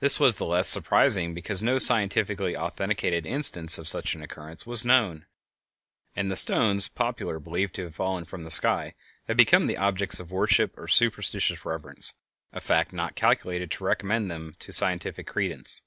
[0.00, 4.84] This was the less surprising because no scientifically authenticated instance of such an occurrence was
[4.84, 5.26] known,
[6.16, 8.96] and the stones popularly believed to have fallen from the sky
[9.28, 12.14] had become the objects of worship or superstitious reverence,
[12.52, 15.82] a fact not calculated to recommend them to scientific credence.